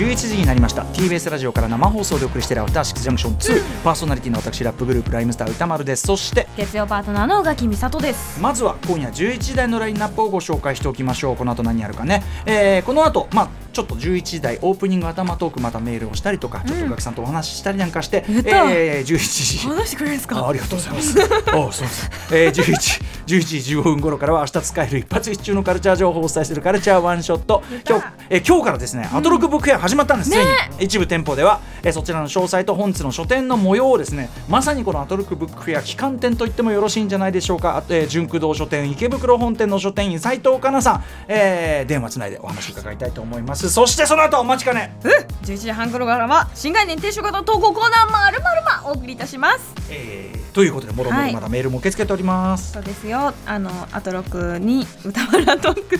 [0.00, 0.84] 時刻は11時になりました。
[0.84, 6.06] TBS ラジオから生放送でお送りしているアフターシックスジャンクション2、パーソナリティの私ラップグループライムスター歌丸です。
[6.06, 8.40] そして月曜パートナーの宇垣美里です。
[8.40, 11.36] まずは今夜11時台のラインナップをご紹介しておきましょう。
[11.36, 20.38] この後何やるかね、えー、この後まあちょっと11時台オープニング頭トークまたメールをしたりとか、ちょっとお客さんとお話ししたりなんかして、えー、11時話してくれるんですか？
[20.38, 21.18] あありがとうございます。
[21.56, 22.10] おそうです。
[22.32, 27.62] えー、11 11時15分頃からは明日使える一発必中のカルチャー情報をお伝えするカルチャーワンショット。
[27.88, 30.30] 今日、えー、今日からですね、アトロクブックフェア始まったんです。
[30.30, 30.44] ついに
[30.80, 37.80] 一部店舗では、えー、そちらの詳細と本日の書店の模様をですね、まさにこのアトロクブックフェア期間店と言ってもよろしいんじゃないでしょうか。
[37.88, 43.59] えー、純駆動書店池袋本店の書店員斉藤香奈さん、えー、電話つないでお話伺いたいと思います。
[43.68, 44.96] そしてその後お待ちかね。
[45.04, 45.10] うん。
[45.44, 49.74] 11時半頃からは新概念提唱型投稿コーナーまるまるまお送りいたします。
[49.90, 52.72] えー、ということでもろもろまだメールも受け付けております。
[52.72, 53.34] そうですよ。
[53.46, 55.98] あのアトロクに歌丸アトーク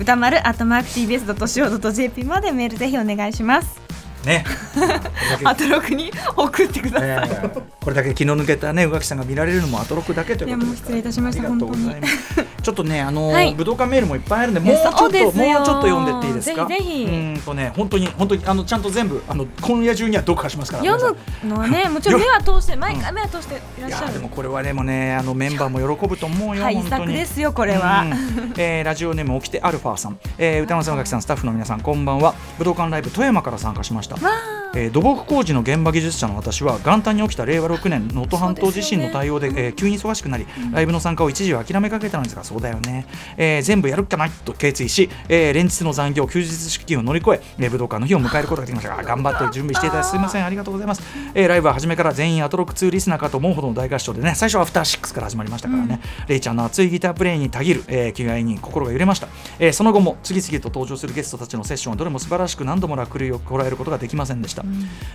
[0.00, 3.80] 歌丸アットマーク TBS.CO.JP までメールぜひお願いします
[4.24, 4.44] ね。
[5.44, 10.76] アトロクに送ってください、えーこれだけ気の抜けたね宇垣さんが見られるのもアトロックだけということで。
[10.76, 12.44] すからいやもう失礼いたしましたありがとうございます。
[12.62, 13.54] ちょっとねあのーはい。
[13.54, 16.66] 武道館メールもいっぱいあるんでもうちょっともうちょっと読んでっていいですか？
[16.66, 17.04] ぜひぜひ。
[17.04, 24.14] うーんとね本当に本当にあのちゃんと全部あの今夜中には読破しますから読むのはね もちろん目は通して毎回目は通していらっしゃる。
[24.14, 27.02] でもこれはでもねあのメンバーも喜ぶと思うよ対本当に。
[27.04, 28.54] 策ですよこれは、うん。
[28.56, 32.34] えーラジオネーム起きてアルファさん、えー、歌丸さん、宇垣さん、スタッフの皆さん、こんばんは。
[32.58, 34.05] 武道館ライブ富山から参加しました。
[34.10, 34.65] ました。
[34.76, 48.94] えー土木工事の現場技術者の私は元旦に起きた令和6年能登半島地震の対応でえー急に忙しくなり、ライブの参加を一時は諦めかけたのですがそうだよね、えー全部やるっかないと決意し、えー連日の残業休日出勤を乗り越ええー武道館の日を迎えることができました。
[48.96, 50.44] が頑張って準備していただきすみません。
[50.44, 51.02] ありがとうございます、
[51.34, 64.64] えーライブは初めから全員アトロック2リスナーかと思うほどの大合唱でね最初はアフターシックスから始まりましたからね、レイちゃんの熱いギタープレイにたぎる、えー気概に心が揺れました、えーその後も次々と登場するゲストたちのセッションはどれも素晴らしく何度も楽類をこらえることができませんでした、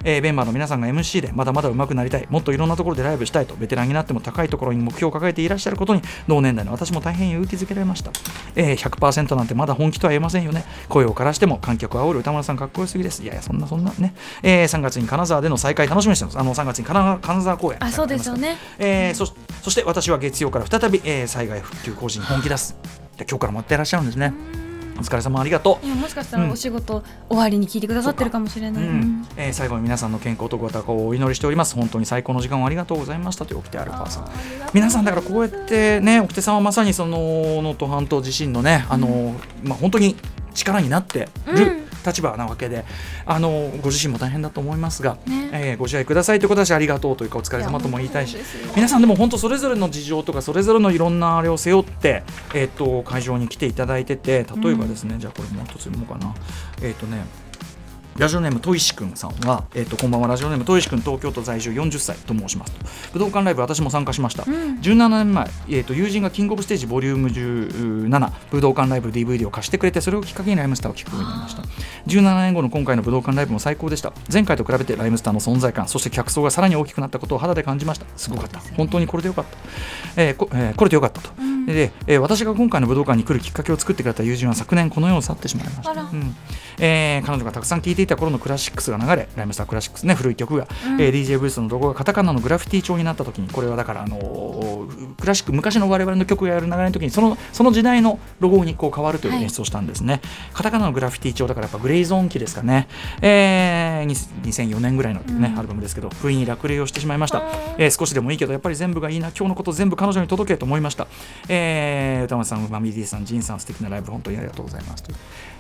[0.03, 2.27] えーメンバーの皆さんが MC でまだまだ上手くなりたい。
[2.29, 3.55] もっといろんなところでライブしたいと。
[3.55, 8.11] ベテランになっても高いところに目標を抱えていらっしゃることに同年代の私も大変勇気づけられました、
[8.55, 10.63] えー100%なんてまだ本気とは言えませんよね。
[10.89, 12.19] 声を枯らしても観客を煽る。
[12.19, 13.23] 歌丸さんかっこよすぎです。
[13.23, 14.13] いやいやそんなそんなね、
[14.43, 16.39] えー3月に金沢での再会楽しみにしてます。
[16.39, 17.83] あの3月に金沢公演。
[17.83, 18.57] あそうですよね。
[18.79, 22.75] えーそそして私は月曜から再び、えー災害復旧工事に本気出す。
[23.17, 24.33] で今日から待っていらっしゃるんですね
[24.97, 25.87] お疲れ様ありがとう。
[25.87, 31.75] もしかしたらお仕事終わりに聞いてくださってるかもしれない、うんえー最後に皆さんの健康とご多幸をお祈りしております。
[31.75, 34.29] 本当に最高の時間をありがとうございましたというオキテアルファさん
[34.73, 40.15] 皆さんだからこうやってねオキテさんはまさにその能登半島地震のねあの、まあ本当に
[40.53, 42.85] 力になってる立場なわけで、
[43.25, 45.49] あのご自身も大変だと思いますが、ね。
[45.51, 48.37] えーご自愛くださいということだしありがとうというかお疲れ様とも言いたいし
[48.75, 52.23] 皆さんでも本当それぞれの事情とかそれぞれのいろんなあれを背負って、
[52.53, 56.33] えー、と会場に来ていただいてて例えばですね、じゃあこれもう一つ読もうかな。
[56.81, 57.25] えっ、とね
[58.21, 60.27] ラジオネームといしくんさんは、えっとこんばんは。
[60.27, 62.85] ラジオネームといしくん東京都在住40歳と申しますと。
[63.13, 71.63] 武道館ライブ私も参加しました、17年前、えっと友人がキングオブステージボリューム17武道館ライブ DVD を貸してくれてそれをきっかけにライムスターを聴くようになりました。
[72.05, 74.13] 17年後の今回の武道館ライブも最高でした。
[74.31, 78.05] 前回と比べてライムスターの存在感そして客層がさらに大きくなったことを肌で感じました。
[78.17, 78.59] すごかった。
[78.77, 79.45] 本当にこれでよかっ
[80.15, 81.31] た、えーこえーこれでよかったと、
[81.65, 86.01] で、えー私が今回の武道館に来るきっかけを作ってくれた友人は昨年この世を去ってしまいました。
[86.03, 86.35] うん
[86.81, 90.67] えー彼女がたくさん聴いていた頃のクラシックスが流れライムスタークラシックスね古い曲が、
[90.99, 100.21] えー DJ ブースのロゴがカタカナのグラフィティ調になった時にこれはだからあのークラシック昔の我々の曲がやる流れの時にそのその時代のロゴにこう変わるという演出をしたんですね、
[100.53, 102.87] カタカナのグラフィティ調だからやっぱグレイゾーン期ですかね、
[103.21, 107.43] えー、に2004年ぐらいのね、アルバムですけど不意に落雷をしてしまいました、
[107.77, 111.07] えー少しでもいいけどやっぱり全部がいいな今日のこと全部彼女に届けと思いました、
[111.49, 115.03] えー歌丸さんマミディさんジンさん素敵なライブ本当にありがとうございます。
[115.03, 115.11] と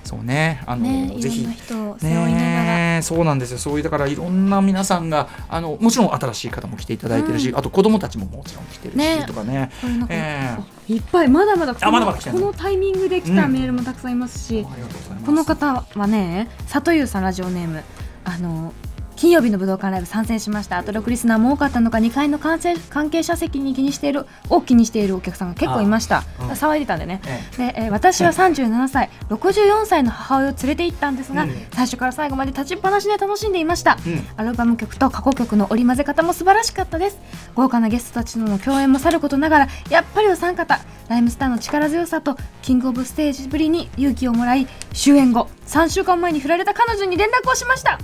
[0.03, 1.45] そうねあのねぜひ。
[1.45, 3.01] ねえ。
[3.01, 3.57] そうなんですよ。
[3.57, 9.23] そういうだからいろんな皆さんがあのもちろん新しい方も来ていただいてるし、あと子供たちももちろん来てるし、ね。
[9.27, 9.71] とかね。
[10.09, 10.57] え
[10.89, 10.93] え。
[10.93, 15.25] いっぱいまだまだこのあまだまだこのタイミングで来たメールもたくさんいますし、うございます。
[15.25, 17.83] この方はね里優さんラジオネーム。
[18.23, 18.73] あの
[19.21, 20.79] 金曜日の武道館ライブ参戦しました。
[20.79, 26.49] アトロクリスナーも多かったのか2階の関係関係者席に気にしているを気にしているお客さんが結構いました、うん。
[26.49, 27.21] 騒いでたんでね、
[27.55, 31.51] えで、えー私は37歳64歳の母親を連れて行ったんですが、うん。
[31.71, 34.27] 最初から最後まで立ちっぱなしで楽しんでいました、うん。
[34.37, 37.19] アルバム曲と過去曲の織り交ぜ方も素晴らしかったです。
[37.53, 40.79] 豪華なゲストたちとの共演もさることながらやっぱりお三方
[41.09, 47.99] ライムスターの力強さとキングオブステージぶりに勇気をもらい終演後3週間前に振られた彼女に連絡をしました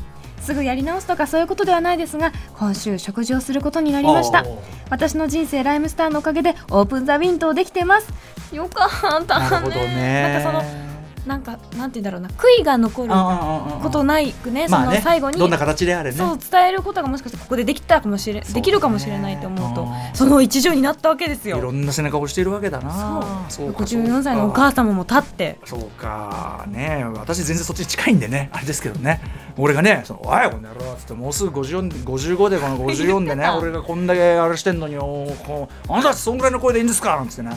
[0.47, 4.45] すぐやり直すとかそういうことではないですが今週食事をすることになりました。
[4.89, 8.07] 私の人生ライムスターのおかげでオープンザウィンドウできてます。
[8.55, 9.39] よかった。
[9.39, 10.23] ねなるほどね。
[10.23, 10.87] なんかその
[11.27, 12.29] なんかなんて言うんだろうな。
[12.29, 16.17] 悔いが残るこことないくね、その最後にどんな形であれね。
[16.17, 21.57] そう伝えることがもしかしてここでできたかもしれ、できるかもしれないと思うとその一助になったわけですよ。
[21.57, 23.45] いろんな背中を押しているわけだな。
[23.49, 23.73] そう。
[23.73, 25.59] か64歳のお母様も立って。
[25.65, 26.63] そうか。
[26.69, 28.49] ね私全然そっちに近いんでね。
[28.53, 29.19] あれですけどね
[29.57, 35.01] 俺がね「そのおいこの野郎」っつってもうすぐ54 55でこの54でね俺がこんだけあれしてんのにお
[35.45, 37.15] こうあなたたちそんぐらいの声でいいんですか？
[37.15, 37.55] なんつってね。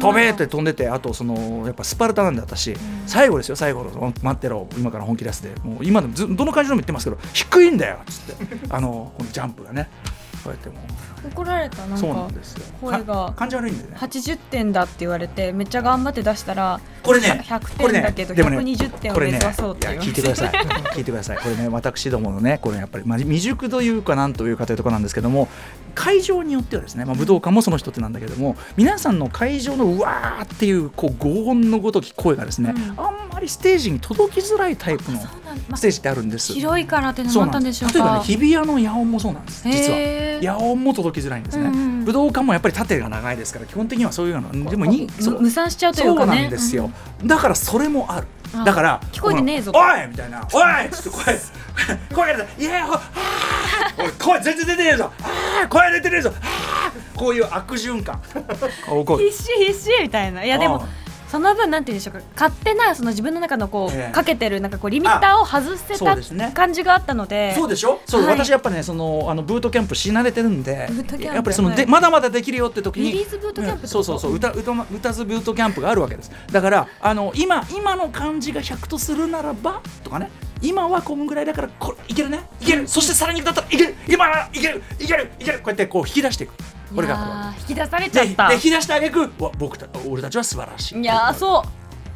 [0.00, 2.76] 飛べって飛んでてあとそのやっぱスパルタなんで私、
[3.06, 5.50] 最後ですよ最後の待ってろ今から本気出すで。
[5.62, 8.46] もう今でもずどの感じでも言ってますけど低いんだよっつって。
[8.68, 9.88] あのこのジャンプがね。
[10.44, 10.78] こうやってもう。
[11.28, 12.64] 怒られたなんそうなかんですよ。
[12.80, 13.04] 声が。
[13.04, 13.96] か感じ悪いんでね。
[13.98, 20.48] 80点だって言われてめっちゃ頑張って出したらこれね100これね点だけどでもね120点をこれね目指そうっていや 聞いてください。
[20.50, 21.38] 聞いてください。
[21.38, 25.48] これね私どものねこれやっぱり、まあ、未熟というかなんというかというところなんですけども
[25.94, 33.04] 会場によってはですね、まあ、武道館もその一つなんだけども皆さんの会場のうわーっていうこう轟音のごとき声がですね、うん。
[33.04, 35.18] あんまりステージに届きづらいタイプの
[35.74, 36.52] ステージってあるんです。
[36.52, 40.58] 広いからってのそうもあったんでしょう例えばねか日比谷の野音もそうなんです実は。
[40.58, 42.04] 野音も届きづらいんですね、うんうん。
[42.04, 45.08] 武道館もやっぱり縦が長いですから基本的にはそういうのでもに
[45.40, 46.42] 無産しちゃうといそううかね。
[46.42, 46.90] なんですよ、
[47.24, 48.26] だからそれもある。
[48.54, 49.72] あだから聞こえてねえぞ。
[49.74, 51.38] おい!」みたいな「おい!」っつって声
[52.14, 55.12] 声が出て「いやほあーおい声全然出てねえぞ。
[55.68, 56.32] 声出てねえぞ。
[57.16, 58.20] こういう悪循環。
[59.18, 60.44] 必死必死みたいな。
[60.44, 64.12] いやでもあその分なんて言うんでしょうか勝手なその自分の中のこう、ええ。
[64.12, 66.52] かけてるなんかこうリミッターを外せたね。
[66.54, 67.54] 感じがあったので。
[67.54, 68.00] そうでしょ？
[68.06, 68.38] そう、はい。
[68.38, 71.34] 私やっぱねそのあのブートキャンプし慣れてるんでブートキャンプ。
[71.34, 73.88] やっぱりその、ではいまだまだできるよって時にリリースブートキャンプってこと？
[73.88, 76.30] そうそうそう歌歌ま歌ずブートキャンプがあるわけです。
[76.52, 80.30] だからあの今今の感じが100とするならばとかね。
[80.62, 82.40] 今はこんぐらいだからこれいけるね？
[82.60, 82.88] いける。
[82.88, 83.94] そしてさらにだったらいける。
[84.08, 84.82] 今ならいける。
[84.98, 85.30] いける。
[85.38, 85.58] いける。
[85.58, 86.54] こうやってこう引き出していく
[86.94, 88.48] これが引き出されけちゃった。
[88.48, 91.00] でで引き出してあげくわ僕た俺たちは素晴らしい。
[91.00, 91.64] いやーそ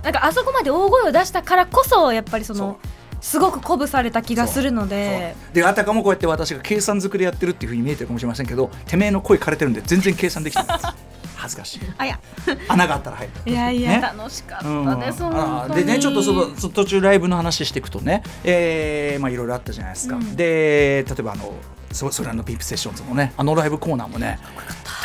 [0.03, 0.05] う。
[0.05, 2.79] なんかあそこまで大声を出したからこそやっぱりその
[3.21, 5.35] すごく鼓舞された気がするので。
[5.53, 10.79] であたかもこうやって私が計算づくでやってるっていうふうに見えてるかもしれませんけどてめえの声枯れてるんで全然計算できてない。
[10.79, 10.95] で す
[11.37, 11.81] 恥ずかしい。
[11.97, 12.21] あいや。
[12.69, 14.01] 穴があったら入るいやいや、ね。
[14.01, 15.01] 楽しかったうん。
[15.01, 20.37] です、あでねちょっとそのそ途中ライブの話していくとね、えーまあいろいろあったじゃないですか、うん。
[20.37, 21.53] で例えばあの
[21.93, 24.39] そ SOIL & "PIMP" SESSIONS もねあのライブコーナーもね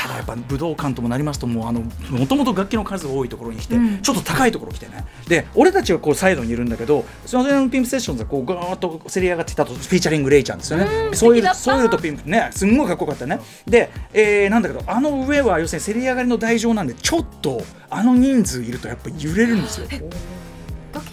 [0.06, 4.02] ただやっぱ武道館ともなりますともうあのもともと楽器の数多いところに来て、うん。
[4.02, 5.06] ちょっと高いところ来てね。
[5.28, 10.86] で俺たちはこうサイドにいるんだけどそののピンプセッションズはこうガーッとせり上がってきたと featuring Reiちゃんですよね。
[11.08, 11.16] うん。
[11.16, 13.40] そういうそういうとピンプねすんごいかっこよかったね。
[13.66, 19.88] で、えーなんだけどあの上は要するにせり上がりの台上なんでちょっとあの人数いるとやっぱ揺れるんですよ。
[19.90, 19.98] ド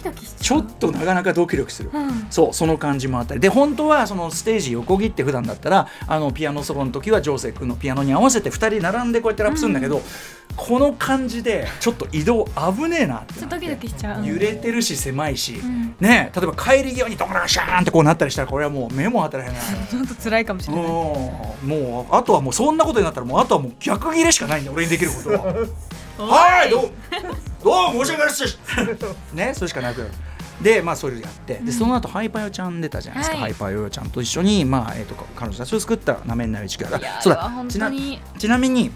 [0.03, 2.27] キドキしちょっとなかなかドキドキする、うん。
[2.29, 3.39] そうその感じもあったり。
[3.39, 10.01] で本当はそのステージ横切って普段だったらあのピアノソロの時はジョーセ君のピアノに合わせて2人並んでこうやってラップするんだけど、
[10.55, 14.25] この感じでちょっと移動危ねえなってドキドキしちゃう。
[14.25, 15.95] 揺れてるし狭いし、ん。
[15.99, 19.59] ね例えば帰り際にドカラシャーンってこうなったりしたらこれはもう目も当たらへんな
[19.89, 20.83] ちょっと辛いかもしれない。
[20.83, 25.55] もうあとはもうそんなことになったらもうあとはもう逆切れしかないんだ俺にできることは。
[26.17, 26.89] はいどう？
[27.63, 30.07] どうも申し訳ないですねそれしかなく。
[30.61, 31.55] でまあそれやって。
[31.55, 33.51] でその後ハイパヨちゃん出たじゃないですか、はい。
[33.51, 38.91] ハイパヨヨちゃんと一緒にまあえっ、と彼女たちを作ったなめんないうちからそうあれは本ちな当にちなみに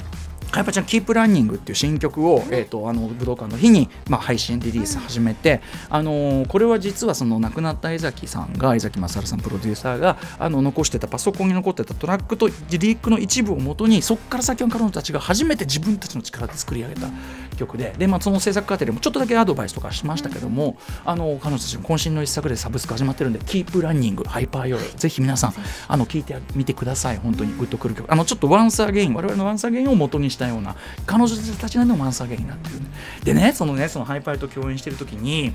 [0.51, 17.09] ハイパちゃん「キープランニングっていう新曲を、えー、とあの武道館の日に、まあ、配信リリース始めて、あのーこれは実はその亡くなった江崎さんが江崎勝さんプロデューサーがあの残してたパソコンに残ってたトラックとリリリックの一部をもとにそこから先は彼女たちが初めて自分たちの力で作り上げた
[17.57, 25.53] 曲でで、まあ、その制作過程でもちょっとだけアドバイスとかしましたけども、あの彼女たちの渾身の一作でサブスク始まってるんで「Keep Running ハイパーヨーぜひ皆さん
[25.87, 27.17] あの聞いてみてください。
[27.17, 28.11] 本当にグッとくる曲。
[28.11, 30.75] あのちょっと Once Again 我々の Once Again を元にしたような
[31.05, 32.75] 彼女たちの Once Again になってる
[33.23, 35.53] でねそのねそのハイパーと共演してる時に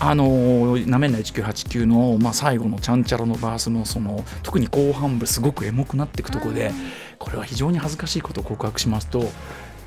[0.00, 6.72] あのーなめんな1989の、まあ、最後のちゃんちゃらのバースのその特に後半部すごくエモくなっていくところで
[7.18, 9.24] これは非常に恥ずかしいことを告白しますと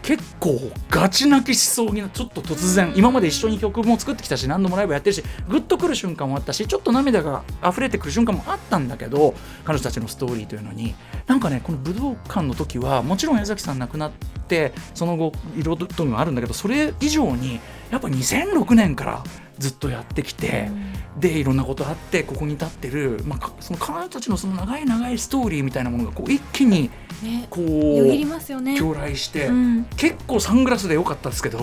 [0.06, 0.60] 結構
[0.92, 9.34] ガチ泣きしそうにちょっと突然今まで一緒に曲も作ってきたし何度もライブやってるしグッとくる瞬間もあったしちょっと涙が溢れてくる瞬間もあったんだけど
[9.64, 10.94] 彼女たちのストーリーというのに
[11.26, 14.12] なんかねこの武道館の時はもちろん江崎さん亡くなっ
[14.48, 17.60] てその後いろいろともあるんだけどそれ以上に
[17.90, 19.24] やっぱ2006年から
[19.58, 20.70] ずっとやってきて、
[21.18, 26.90] でいろんなことあってここに立ってる、まあか、その彼女たちのその長い長いストーリーみたいなものがこう一気に
[27.24, 28.78] ねこうますよね。
[28.78, 29.86] 狂来して、うん。
[29.96, 31.60] 結構サングラスで良かったですけど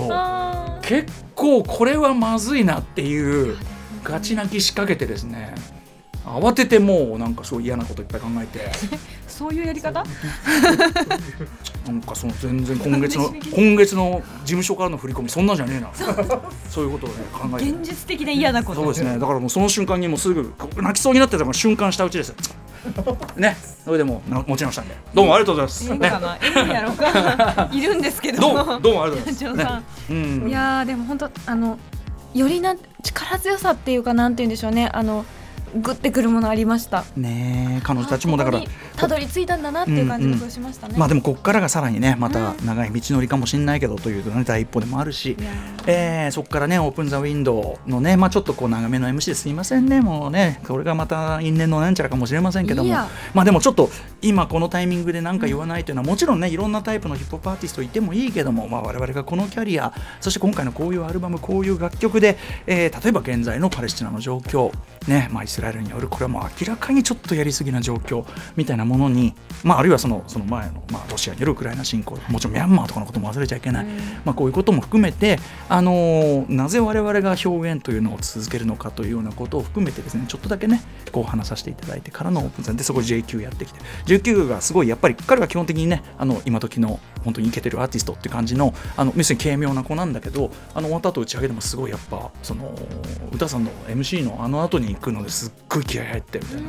[0.82, 3.56] 結構これはまずいなっていう
[4.02, 5.54] ガチ泣き仕掛けてですね
[6.25, 8.71] 慌ててもうなんかそう嫌なこといっぱい考えて。
[9.28, 10.04] そういうやり方？
[11.87, 15.91] なんかその全然今月の 今月の事務所からの振り込みそんなんじゃねえな。
[16.69, 16.85] そう。
[16.85, 17.71] いうことをね考えて。
[17.71, 18.83] 現実的で嫌なこと。
[18.83, 19.19] そうですね。
[19.19, 22.35] だからもうその瞬間にもうすぐ泣きそうになってたのが瞬間したうちです。
[23.37, 23.57] ね。
[23.85, 24.97] それでも持ち直したんで。
[25.15, 30.17] どうもありがとうございます、ねいいか、な、いいんやろうかいるんですけどどうもどうもありがとうございます、ね。
[30.43, 31.79] うん、いやーでも本当あの
[32.35, 34.89] よりな力強さっていうかなんて言うんでしょうね。
[34.93, 35.25] あの
[35.75, 37.05] グッてくるものありました。
[37.17, 38.62] ねえ彼女たちもだから。
[38.97, 45.37] たどり着いたんだなっていう感じがしましたね、まあでもここからがさらにねまた長い道のりかもしれないけどという、ね、第一歩でもあるし。
[45.87, 50.00] えーそこからねオープン・ザ・ウィンドウのね、まあ、ちょっとこう長めの MC ですいませんね。
[50.00, 52.95] もうねこれがまた因縁のなんちゃらかもしれませんけども。
[53.35, 53.91] まあでもちょっと
[54.23, 64.71] 今このタイミングで何か言わないというのは、もちろんねいろんなタイプのヒップホップアーティストいてもいいけども、まあ、我々がこのキャリアそして今回のこういうアルバムこういう楽曲で、えー例えば現在のパレスチナの状況、
[65.09, 68.25] ねまあ、イスラエルによるこれはもう明らかにちょっとやりすぎな状況
[68.56, 73.87] みたいなものに、まあ、あるいはそのその前の、まあ、ロシアによるウクライナ侵攻もちろんミャンマーとかのことも忘れちゃいけない、
[74.25, 83.80] まあ、こういうことも含めて、あのーなぜ我々が表現というのを続けるのかというようなことを含めてですねちょっとだけねこう話させていただいてからのオープン戦でそこ JQ やってきて。
[84.06, 92.75] JQ がすごいやっぱり彼は基本的にねあの今時の本当にイケてるアーティストって感じのあの要するに軽妙な子なんだけどあの終わった後打ち上げでもすごいやっぱその
[93.33, 96.69] 歌さんの MC のあの後に行くのですっごい気合入ってみたいな。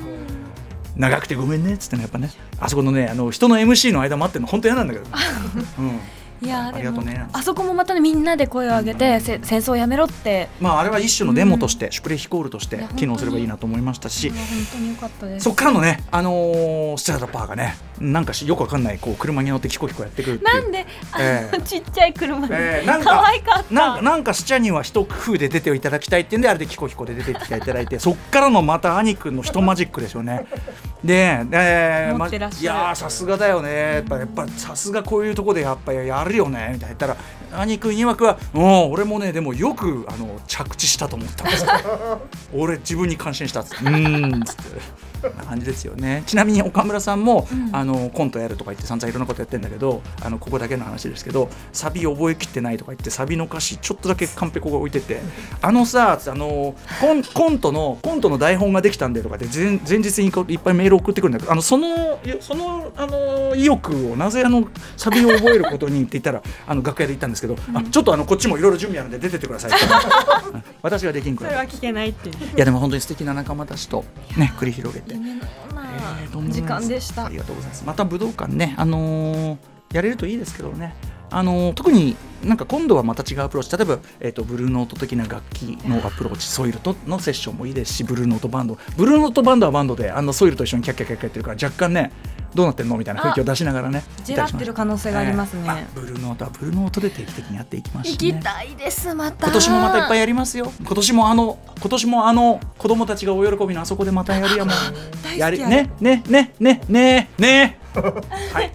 [0.95, 2.29] 長くてごめんねっつってねやっぱね。
[2.60, 5.05] あそこのねあの人の MC の間待ってるの本当嫌なんだけど、
[5.79, 6.00] うん、
[6.43, 7.25] いやーありがとうね。
[7.31, 10.50] あそこもまたねみんなで声を上げて、せ戦争をやめろって。
[10.60, 14.25] まああれは一種のデモとして、シュプレヒコールとして機能すればいいなと思いましたし。
[14.25, 15.43] いや本当に良かったです。
[15.45, 21.62] そっからのね、あのースチャラパーがねなんかしよくわかんないこう車に乗ってキコキコやってくるなんで、あのええ。
[21.62, 23.74] ちっちゃい車で、えーなんか可愛かった。
[23.74, 30.45] なんかなんかスチャには一工夫で出ていただきたいっていうんであれでキコキコで出ていただいて そっからのまた兄くんの一マジックですよね。
[31.03, 32.62] で、えー持ってらっしゃる。
[32.62, 33.93] いやーさすがだよね。
[33.95, 36.95] やっぱやっぱさすがこういうとこでやっぱやるよねみたいな。
[36.95, 37.17] 言ったら
[37.62, 41.65] 兄くん曰くは「うん俺もねでもよくあの着地したと思ったんです
[42.53, 43.86] 俺自分に感心したっつって。
[43.86, 44.63] うーんっつって。
[45.36, 46.24] な感じですよね。
[46.25, 55.20] ちなみに岡村さんも、あのコントやるとか言って散々いろんなことやってるんだけどあのここだけの話ですけどサビ覚えきってないとか言ってサビの歌詞ちょっとだけカンペコが置いてて
[55.62, 69.72] あのさあのコンコントのコントの台本ができたんでとかって前前日にこういっぱいメール送ってくるんだけどあのそのそのあの意欲をなぜあのサビを覚えることにって言ったら あの楽屋で言ったんですけど、あちょっとあのこっちもいろいろ準備あるんで出てってください
[70.82, 71.53] 私ができんくらい。
[71.53, 72.36] それは聞けないっていう。
[72.36, 74.06] いやでも本当に素敵な仲間たちと
[74.38, 75.74] ね繰り広げて夢のよう
[76.43, 77.86] な時間でした、ありがとうございます。
[77.86, 79.58] また武道館ね、あのー
[79.93, 80.96] やれるといいですけどね。
[81.33, 83.77] あのー特になんか今度はまた違うアプローチ。
[83.77, 88.77] 例えば、えー、とブルーノート的な楽器のアプローチソイルとのセッションもいいですしブルーノートバンド。
[88.97, 92.11] ブルーノートバンドはバンドであのソイルと一緒にキャッキャッキャッキャやってるから若干ね
[92.53, 107.79] どうなってんのみたいな雰囲気を出しながらねじらってる可能性がありますねえーあブルーノートはブルーノートで定期的にやっていきますし、ね、行きたいですまた今年もまたいっぱいやりますよ今年もあの今年もあの子供たちがお喜びのあそこでまたやるやもんやりねねねねねね
[108.53, 108.71] はい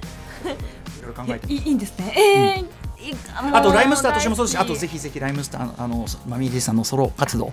[1.24, 2.14] 考えていいいんですね。
[2.16, 3.16] えーう
[3.52, 7.52] あとライムスターとしてもそうですしあとぜひぜひライムスターのあのマミーディさんのソロ活動。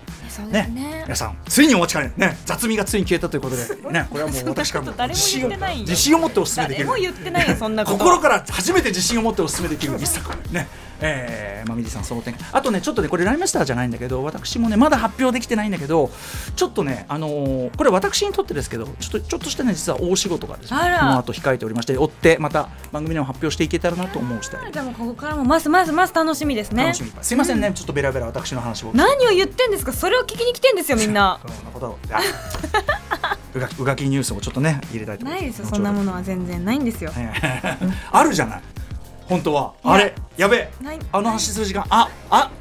[0.52, 0.72] ね。
[0.74, 1.02] ね。
[1.04, 2.38] 皆さんついにお待ちかねね。
[2.46, 3.92] 雑味がついに消えたということで。
[3.92, 4.08] ね。
[4.10, 6.88] これはもう 私からも誰も言ってないよ自信を持ってお勧めできる。
[6.88, 10.36] 誰も言ってないよそんなこと心から初めて自信を持ってお勧めできる一作。
[10.52, 10.68] ね
[11.02, 12.36] えー、まあ、ミリさんその点。
[12.52, 16.10] あとねちょっとねこれライムスターじゃないんだけど私もねまだ発表できてないんだけど
[16.56, 26.94] ちょっとねあのーこれ私にとってですけどちょっとちょっとしたね実は大仕事がですねこの後控えておりまして追ってまた番組でも発表していけたらなと思う次第でもうここからもますますます楽しみですね。
[26.94, 28.92] すいませんね、ちょっとベラベラ私の話を。
[28.94, 29.92] 何を言ってんですか？
[29.94, 31.40] それを聞きに来てんですよみんな。
[31.46, 32.00] そんなこと。
[33.56, 37.12] うがうがきニュースをちょっとね入れたいと思ないですよそんなものは全然ないんですよ。
[38.12, 38.62] あるじゃない
[39.28, 39.74] 本当は。
[39.84, 40.48] あれや。
[40.48, 40.70] べえ。
[41.12, 41.86] あの話する時間。
[41.90, 42.52] ああ。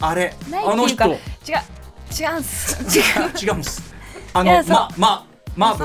[0.00, 0.34] あれ。
[0.52, 1.04] あの人。
[1.04, 1.16] 違う。
[2.18, 2.98] 違うんす。
[2.98, 3.94] 違 う違うんです。
[4.32, 5.26] あのまま
[5.56, 5.84] マーブ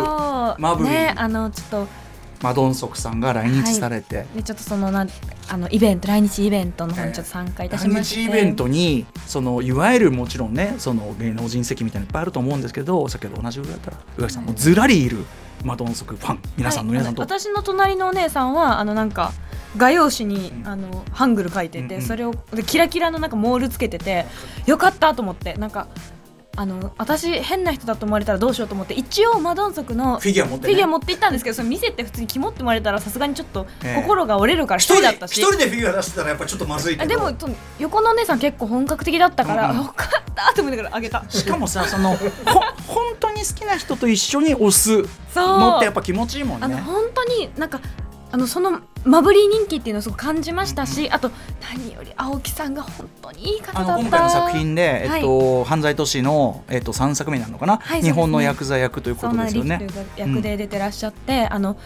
[0.62, 0.76] マー。
[0.76, 2.02] ブねあのちょっと。
[2.42, 5.10] マドンソクさんが来日されて、でちょっとそのなん
[5.48, 15.24] あのイベント来日イベントの方にちょっと参加いたし来まして、日イベントにそのいわゆるもちろんねその芸能人席みたいなのいっぱいあると思うんですけど先ほど同じぐらいだったら宇垣さんもずらりいる
[15.64, 19.32] マドンソクファン皆さんの皆さんと、はい私の隣のお姉さんはあのなんか
[19.78, 20.68] 画用紙に、うん。
[20.68, 22.08] あのハングル書いてて、うんうん。
[22.08, 24.26] それをでキラキラのなんかモールつけてて
[24.66, 25.88] よかったと思ってなんか
[26.58, 34.02] あの私変な人だと思われたらどうしようと思って一応マドンソクのフィギュア持って、ね、フィギュア持って行ったんですけどそれ見せて普通にキモって思われたらさすがにちょっとええ。
[34.02, 39.78] 心が折れるから一一人だったし、一人でフィギュア出してたらやっぱちょっとまずいけでもと横のお姉さん結構本格的だったから、うん。
[39.78, 41.24] うんよかったと思いながらあげた。
[41.30, 42.30] しかもさそのほ
[42.88, 45.04] 本当に好きな人と一緒に押す。
[45.34, 45.60] そう。
[45.60, 46.66] のってやっぱ気持ちいいもんね。
[46.66, 47.80] あの本当になんか
[48.32, 51.32] あのそのマブリー人気っていうのをすごく感じましたし、あと
[51.74, 53.94] 何より青木さんが本当にいい方だった。
[53.94, 58.54] あの今回の作品で、はいえっと犯罪都市の、えっと、3作目になるのかな、はい日本のそうですね。
[58.54, 59.88] ヤクザ役ということですよね。
[60.16, 61.78] 役で出てらっしゃって、あの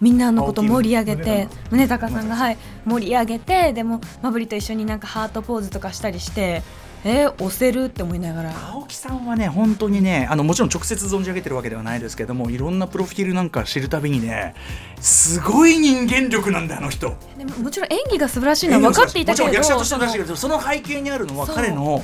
[0.00, 6.62] みんなのこと盛り上げて宗隆さんがはい盛り上げてでもマブリと一緒になんかハートポーズとかしたりして
[7.04, 8.52] えー、押せるって思いながら。
[8.72, 14.54] 青木さんはね本当にねあのもちろん直接存じ上げてるわけではないですけどもいろんなプロフィールなんか知るたびにね
[15.00, 17.16] すごい人間力なんだよあの人。
[17.38, 19.58] でももちろん演技が素晴らしいのは分かっていたけれど。
[19.58, 22.02] もちろん役者としてらしいけどその背景にあるのは彼の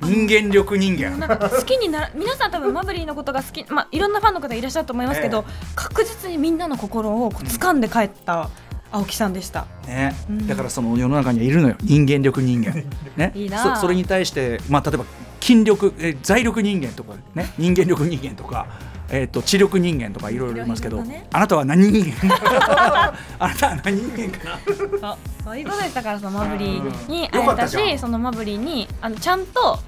[0.00, 1.18] 人間力人間。
[1.18, 5.44] なんか好きになら皆さん多分マブリーのことが好き、まあ、いろんなファンの方いらっしゃると思いますけど、
[5.76, 8.50] 確実にみんなの心をこう掴んで帰った
[8.92, 9.66] 青木さんでした。
[9.86, 10.46] ね、うん。
[10.46, 11.76] だからその世の中にはいるのよ。
[11.82, 12.84] 人間力人間、
[13.16, 15.04] ね、いいそそれに対して、まあ、例えば
[15.40, 18.66] 筋力え財力人間とか、ね、人間力人間とか、
[19.08, 21.26] えー、と知力人間とかいろいろいますけど、ね。
[21.32, 22.34] あなたは何人間？
[23.40, 24.58] あなたは何人間かな？
[25.00, 25.18] そう。
[25.44, 29.78] そういうことでしたからそのマブリーによ会えたしそのマブリーにあのちゃんと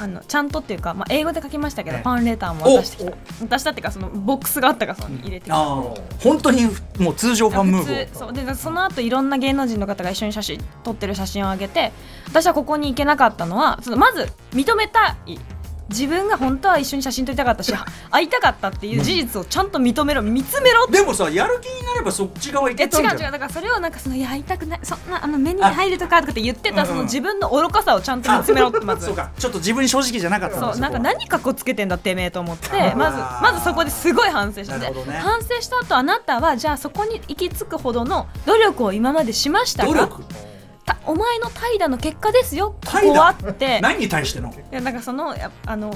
[0.00, 3.12] あのちゃんとっていうか、まあ、英語で書きましたけど、ええファンレターも渡してきた。
[3.46, 5.56] 渡したっていうかそのボックスがあったからその入れてきた。
[5.56, 6.00] あー。
[6.20, 6.66] 本当に
[6.98, 8.32] もう通常ファンムー普ブ通そう。
[8.32, 11.92] でその後いろんな芸能人の方が一緒に写真撮ってる写真を上げて
[12.28, 15.38] 私はここに行けなかったのはそのまず認めたい
[15.88, 17.72] 自分が本当は一緒に写真撮りたかったし
[18.10, 20.92] 会いたかったっていう事実をちゃんと認めろ見つめろって。
[20.98, 23.28] でもさやる気になればそっち側行けたんじゃ違う違う。
[23.28, 34.78] んだからそれをなんかそのいや会いたくないそんなあの目に入るとかとかって言ってたうんうんその自分の愚かさをちゃんと見つめろってまずそうかちょっと自分に正直じゃなかったそうなんか何かっこつけてんだてめえと思ってまずまずそこですごい反省して。
[34.78, 34.92] ね。
[35.20, 40.22] 反省した後あなたはじゃあそこに行き着くほどの努力を今までしましたか努力？
[40.24, 40.34] た
[41.04, 43.80] お前の怠惰の結果ですよここはって。
[43.80, 44.50] 何に対しての？
[44.50, 45.94] いやなんかそのやあの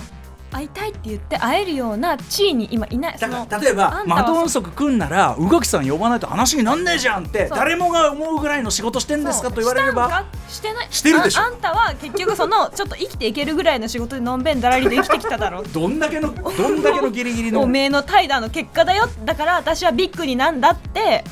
[0.52, 3.18] 会いたいって言って会えるような地位に今いない。
[3.18, 10.24] そだのから例えばマドンソク来んなら宇垣さん呼ばないと話になんねえじゃんって誰もが思うぐらいの仕事してんですかと言われれば。
[10.48, 10.88] してない？
[10.90, 11.42] してるでしょ。
[11.42, 17.60] ああんたは結局そのちょっと生きていけるぐらいの仕事でのんべんだらりで生きてきただろどんだけのどんだけのギリギリの。
[17.62, 19.08] おめえの怠惰の結果だよ。
[19.24, 21.22] だから私はビッグになんだって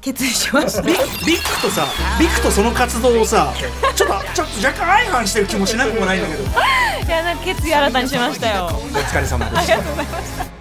[0.00, 0.82] 決意しました。
[0.82, 1.04] ビビッグ
[1.62, 1.86] とさ
[2.18, 3.52] ビッグとその活動をさ
[3.94, 6.42] ちょっとちょっと若干相反してる気もしなくもないんだけど。
[6.42, 6.46] い
[7.08, 8.66] やなんか決意新たにしましたよ。
[8.66, 9.74] お疲れ様でした。
[9.74, 10.59] ありがとうございました